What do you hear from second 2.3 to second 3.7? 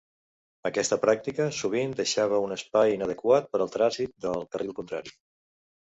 un espai inadequat per